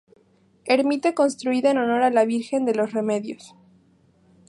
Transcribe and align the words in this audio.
Ermita 0.65 1.13
construida 1.13 1.69
en 1.69 1.77
honor 1.77 2.01
a 2.01 2.09
la 2.09 2.25
Virgen 2.25 2.65
de 2.65 2.73
los 2.73 2.91
Remedios. 2.91 3.53